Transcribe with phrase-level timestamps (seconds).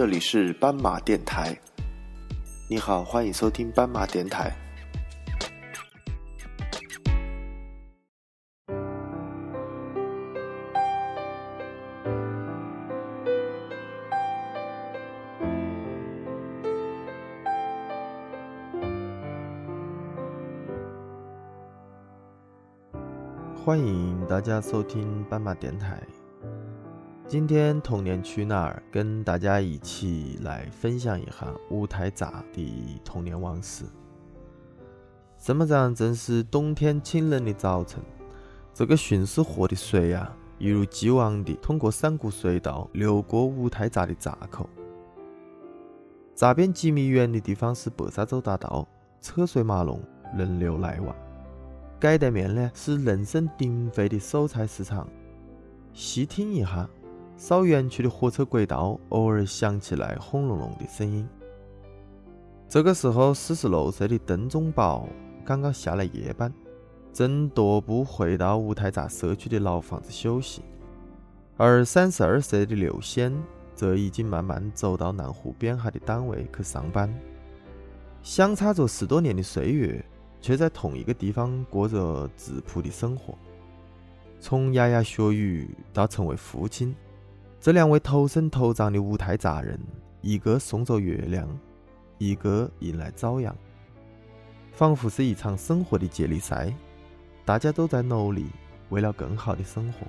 [0.00, 1.54] 这里是斑马电台。
[2.70, 4.50] 你好，欢迎收听斑马电台。
[23.62, 26.00] 欢迎大家收听斑马电台。
[27.30, 28.82] 今天童年去哪儿？
[28.90, 33.84] 跟大家一起来分享一下五台闸的童年往事。
[35.38, 38.02] 这么长正是冬天清冷的早晨，
[38.74, 44.68] 这个浔水河的水啊，一如既往地通过山谷隧道流过五台闸的闸口。
[46.34, 48.88] 闸边几米远的地方是白沙洲大道，
[49.20, 50.02] 车水马龙，
[50.36, 51.14] 人流来往。
[52.00, 55.06] 街对面呢是人声鼎沸的蔬菜市场。
[55.92, 56.88] 细听一下，
[57.40, 61.26] 稍远去的火车轨道偶尔响起来轰隆隆的声音。
[62.68, 65.08] 这个时候，四十六岁的邓忠宝
[65.42, 66.52] 刚刚下了夜班，
[67.14, 70.60] 正踱步回到五台闸社区的老房子休息。
[71.56, 73.34] 而三十二岁的刘先
[73.74, 77.10] 则已经慢慢走到南湖边海的单位去上班。
[78.22, 80.04] 相差着十多年的岁月。
[80.42, 83.36] 却在同一个地方过着质朴的生活。
[84.40, 86.96] 从牙牙学语到成为父亲，
[87.60, 89.78] 这两位头身头长的五台闸人，
[90.22, 91.46] 一个送走月亮，
[92.16, 93.54] 一个迎来朝阳，
[94.72, 96.74] 仿佛是一场生活的接力赛，
[97.44, 98.46] 大家都在努力，
[98.88, 100.06] 为了更好的生活。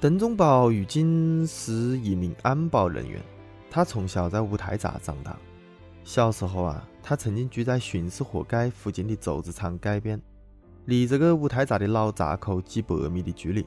[0.00, 3.20] 邓宗宝如今是一名安保人员，
[3.68, 5.36] 他从小在五台闸长大。
[6.04, 10.20] 小时候啊，他曾经住在浔水河街附近的奏子厂街边，
[10.84, 13.66] 离这个五台闸的老闸口几百米的距离。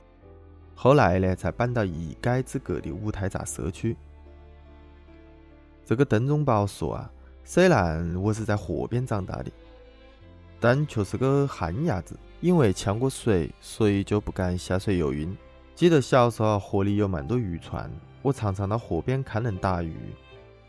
[0.74, 3.96] 后来呢，才搬到一街之隔的五台闸社区。
[5.86, 7.12] 这个邓忠宝说啊，
[7.44, 9.52] 虽然我是在河边长大的，
[10.60, 15.36] 但却是个旱鸭子，因为呛过水，所以就不敢下水游泳。
[15.76, 17.90] 记得小时候河里有蛮多渔船，
[18.22, 19.96] 我常常到河边看人打鱼，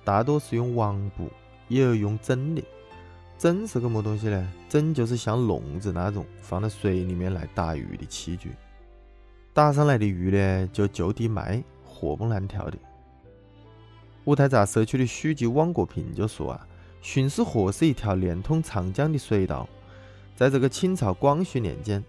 [0.04, 1.28] 大多是用网捕。
[1.68, 2.62] 也有用针的，
[3.38, 4.52] 整是个么东西呢？
[4.68, 8.52] 整就是像笼子那种放在水里面来打鱼的器具。
[9.52, 12.78] 打上来的鱼呢，就就地卖，活蹦乱跳的。
[14.24, 16.66] 五台闸社区的书记汪国平就说啊，
[17.02, 19.68] 浔水河是一条连通长江的水道。
[20.34, 22.02] 在这个清朝光绪年间，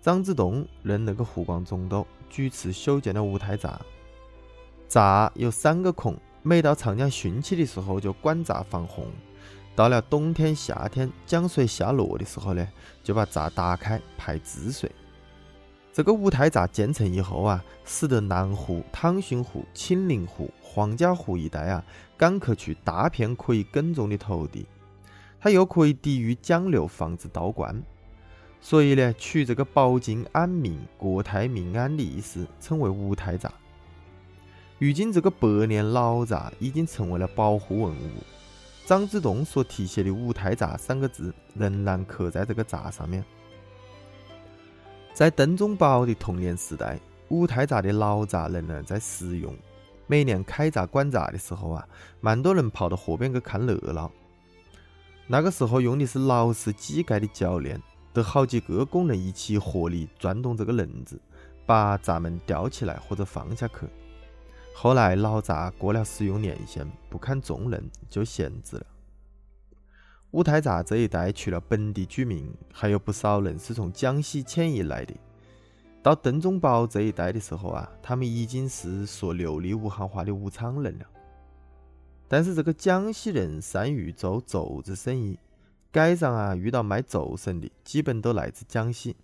[0.00, 3.80] 张之洞任那个湖广总督，主持修建了五台闸。
[4.88, 6.16] 闸有三个孔。
[6.44, 9.06] 每到长江汛期的时候，就关闸防洪；
[9.74, 12.68] 到了冬天、夏天江水下落的时候呢，
[13.02, 14.90] 就把闸打开排治水。
[15.94, 21.84] 这个五台闸建成以后啊，使得南湖、汤逊湖、青林湖、黄家湖一带啊，
[22.16, 24.66] 赶去去大片可以耕种的土地，
[25.40, 27.82] 它又可以抵御江流，防止倒灌。
[28.60, 33.52] 所以呢，取这个保境安民、国泰民安的意思，称为五台闸。
[34.78, 38.22] 如今这个百年老闸已经成为了保护文物，
[38.92, 43.24] 张之洞所题写的“五台闸”三个字仍然刻在这个闸上面。
[45.14, 49.56] 在邓忠宝的童年时代，五台闸的老闸仍然在使用。
[50.06, 51.88] 每年开闸关闸的时候啊，
[52.20, 54.12] 蛮多人跑到河边去看热闹。
[55.26, 57.82] 那个时候用的是老式机盖的铰链，
[58.12, 61.18] 得好几个工人一起合力转动这个轮子，
[61.64, 63.88] 把闸门吊起来或者放下去。
[64.74, 68.86] 后来老闸过了使用年限，不堪重任，就闲置了。
[70.32, 75.14] 五台闸这一带除了本地居民，还有不少人是从江西迁移来的。
[76.02, 81.06] 到邓宗宝这一带的时候啊，他们已经是说流利武汉话的武昌人了。
[82.26, 85.38] 但是这个江西人善于做肘子生意，
[85.92, 89.14] 街上啊遇到卖奏绳的，基本都来自江西。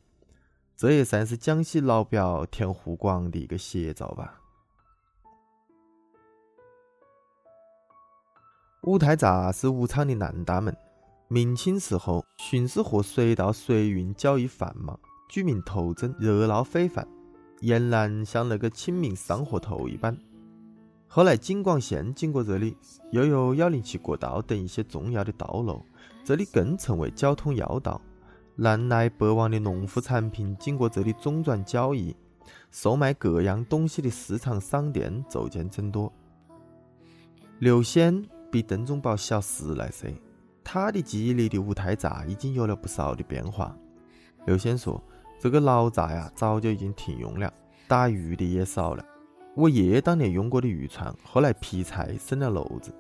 [0.77, 4.38] 这也算是江西老表填湖广的一个写照吧。
[8.89, 10.75] 五台闸是武昌的南大门。
[11.29, 14.99] 明清时候，浔水河水道水运交易繁忙，
[15.29, 17.07] 居民头争，热闹非凡，
[17.61, 20.17] 俨然像那个清明上河图一般。
[21.07, 22.75] 后来京广线经过这里，
[23.13, 25.85] 又有幺零七国道等一些重要的道路，
[26.25, 28.01] 这里更成为交通要道。
[28.57, 32.17] 南来北往的农副产品经过这里中转交易，
[32.71, 36.11] 售卖各样东西的市场商店逐渐增多。
[37.59, 38.27] 刘先。
[38.51, 40.15] 比邓忠宝小十来岁，
[40.65, 43.77] 他的记忆里的五台闸已经有了不少的变化。
[44.47, 45.03] 刘先说
[45.39, 47.53] ：“这个老闸呀，早就已经停用了，
[47.87, 49.05] 打鱼的也少了。
[49.55, 52.93] 我爷爷当年用过的渔船，后来劈柴生了篓子。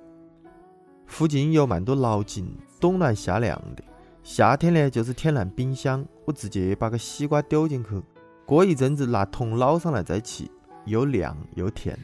[1.06, 3.82] 附近有蛮多老井，冬暖夏凉的。
[4.22, 8.02] 夏天呢，就是天然冰箱，我直接把个西瓜丢进去，
[8.44, 10.46] 过一阵子拿桶捞上来再吃，
[10.84, 11.98] 又凉又甜。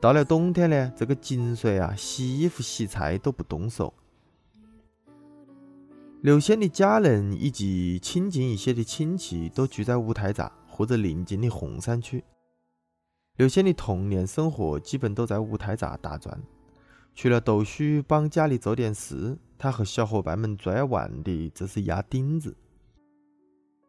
[0.00, 3.92] 到了冬天呢，这个井水啊，洗衣服、洗菜都不冻手。
[6.20, 12.22] 刘仙的家人以及亲近一些的亲戚都住在五台闸或者邻近的洪山区。
[13.36, 16.40] 刘仙的童年生活基本都在五台闸打转，
[17.14, 22.56] 除了读书帮家里做点事，他和小伙伴们最爱玩的就是压钉子。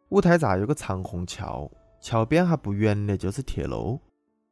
[0.09, 1.69] 五台闸有个长虹桥，
[2.01, 3.99] 桥边还不远的就是铁路。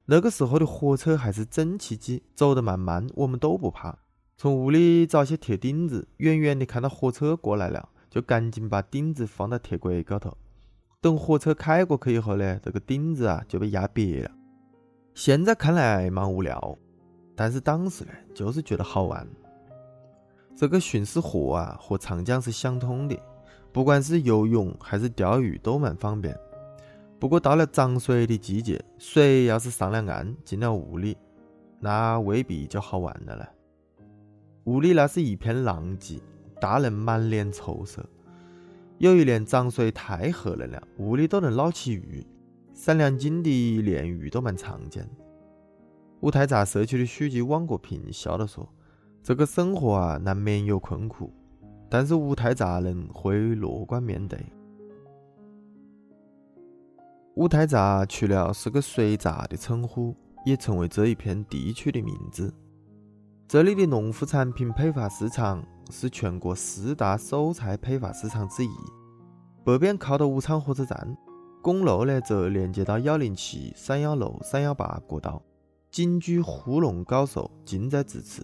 [0.09, 3.93] 那个时候的火车还是蒸汽机，走得慢慢，我们都不怕。
[4.37, 10.37] 从屋里找些铁钉子，远远的看到火车过来了，就赶紧把钉子放到铁轨高头。
[11.01, 14.31] 等火车开过去以后呢，这个钉子啊就被压瘪了。
[15.13, 16.77] 现在看来蛮无聊，
[17.35, 19.27] 但是当时呢，就是觉得好玩。
[20.55, 23.19] 这个巡视河啊，和长江是相通的，
[23.73, 26.33] 不管是游泳还是钓鱼都蛮方便。
[27.19, 31.17] 不过到了涨水的季节，水要是上了岸进了屋里，
[31.79, 33.45] 那未必就好玩了呢。
[34.65, 36.19] 屋里那是一片狼藉，
[36.61, 38.07] 大人满脸愁色。
[38.99, 42.25] 有一年涨水太吓人了，屋里都能捞起鱼。
[42.73, 45.09] 三两斤的鲢鱼都蛮常见。
[46.19, 48.67] 五台闸社区的书记王国平笑着说
[49.23, 51.33] ：“这个生活啊，难免有困苦，
[51.89, 54.39] 但是五台闸人会乐观面对。”
[57.37, 62.51] 五台闸除了是个水闸的称呼，也成为这一片地区的名字。
[63.47, 68.71] 这里的农副产品批发市场是全国四大蔬菜批发市场之一，
[69.63, 71.15] 北边靠的武昌火车站。
[71.61, 75.39] 公路呢，则连接到幺零七、三幺六、三幺八国道，
[75.91, 78.43] 锦珠沪蓉高速近在咫尺。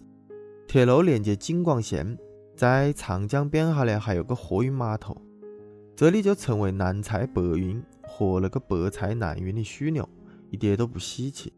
[0.68, 2.16] 铁路连接京广线，
[2.56, 5.16] 在长江边下呢，还有个货运码头，
[5.96, 10.08] 这里就成为南菜北运和那个白菜南运的枢纽，
[10.50, 11.52] 一点都不稀奇。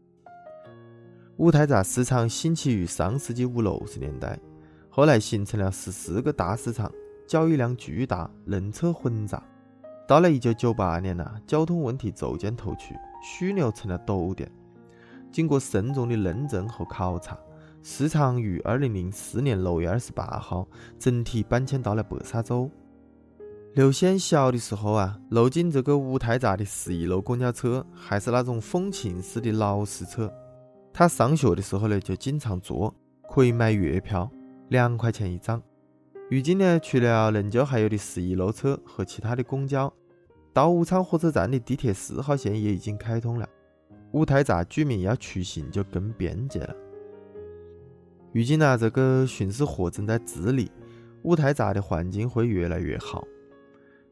[1.37, 4.39] 五台闸市场兴起于上世纪五六十年代，
[4.89, 6.91] 后来形成了十四个大市场，
[7.27, 9.43] 交易量巨大，人车混杂。
[10.07, 14.51] 到了一九九八年呐，交通问题逐渐突出，枢纽成了堵点。
[15.31, 17.37] 经过慎重的认证和考察，
[17.83, 20.67] 市场于二零零四年六月二十八号
[20.97, 22.71] 整体搬迁到了白沙洲。
[23.77, 30.33] 刘先小的时候啊，路经这个五台闸的十一路公交车，还是那种风琴式的老式车。
[30.91, 32.91] 他上学的时候呢，就经常坐，
[33.29, 34.27] 可以买月票，
[34.69, 35.61] 两块钱一张。
[36.27, 39.93] 如今呢，除了仍旧还有的十一路车和其他的公交，
[40.51, 43.47] 到武昌火车站的地铁四号线也已经开通了。
[44.11, 46.75] 五台闸居民要出行就更便捷了。
[48.33, 50.71] 如今呢，这个巡视河正在治理，
[51.21, 53.23] 五台闸的环境会越来越好。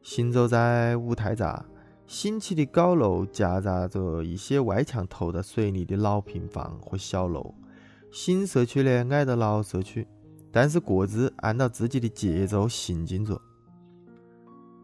[0.08, 1.66] 行走在五台闸，
[2.06, 7.52] 新起的高楼夹杂着一些外墙透着水泥的老平房和小楼，
[8.12, 10.06] 新社区呢挨着老社区。
[10.52, 13.36] 但是各自按照自己的节奏行进着。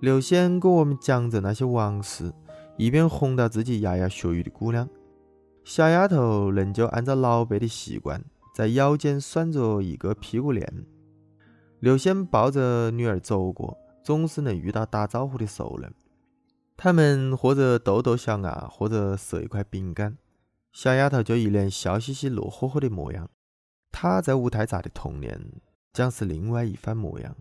[0.01, 2.33] 刘先给我们讲着那些往事，
[2.77, 4.89] 一边哄到自己牙牙学语的姑娘。
[5.63, 8.21] 小丫头仍旧按照老辈的习惯，
[8.53, 10.85] 在腰间拴着一个屁股链。
[11.79, 15.93] 刘先抱着女儿走过，总是能遇到打招呼的熟人。
[16.77, 20.17] 他们或者逗逗小伢，或者塞一块饼干，
[20.73, 23.31] 小丫头就一脸笑嘻嘻、乐呵呵的模样。
[23.93, 25.41] 她在舞台闸的童年
[25.93, 27.37] 将是另外一番模样。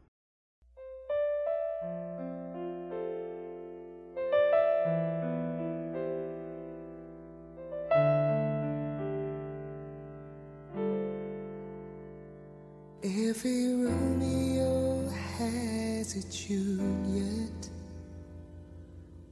[15.41, 17.69] has a tune yet.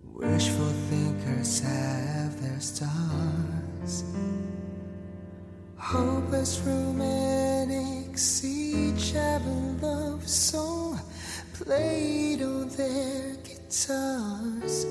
[0.04, 4.04] Wishful thinkers have their stars.
[5.78, 11.00] Hopeless romantics each have a love song
[11.54, 14.86] played on their guitars.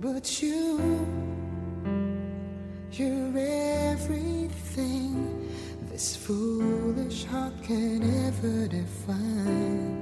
[0.00, 1.06] But you,
[2.92, 5.37] you're everything
[5.98, 9.98] this foolish heart can ever define.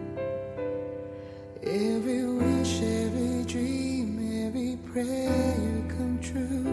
[1.62, 4.08] Every wish, every dream,
[4.46, 6.68] every prayer you come true.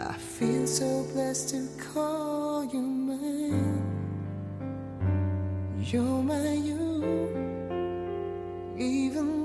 [0.00, 3.84] I feel so blessed to call you mine.
[5.78, 7.28] You're my you,
[8.78, 9.35] even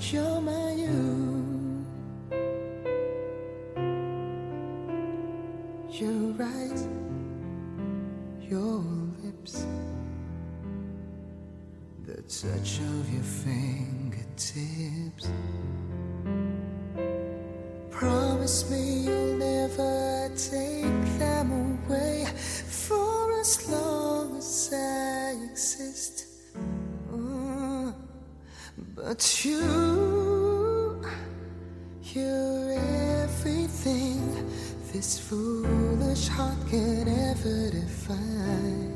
[0.00, 1.84] You're my you.
[5.90, 6.88] Your eyes,
[8.48, 8.82] your
[9.22, 9.66] lips,
[12.06, 15.28] the touch of your fingertips.
[17.90, 21.52] Promise me you'll never take them
[21.86, 22.24] away
[22.66, 23.89] for as long
[29.10, 31.02] but you,
[32.14, 32.78] you're
[33.24, 34.22] everything
[34.92, 38.94] this foolish heart can ever define.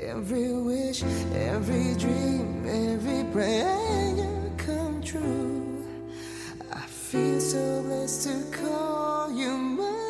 [0.00, 5.86] Every wish, every dream, every prayer come true.
[6.72, 10.01] I feel so blessed to call you mine.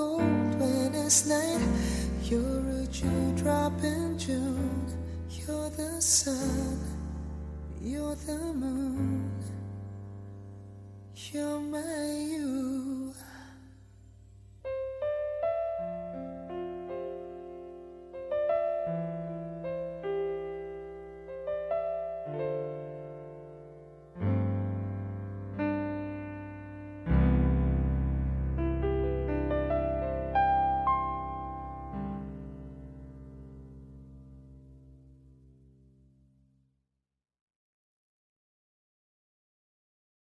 [0.00, 1.60] Cold winter's night.
[2.22, 4.86] You're a dewdrop in June.
[5.38, 6.78] You're the sun.
[7.82, 9.30] You're the moon.
[11.32, 12.69] You're my you.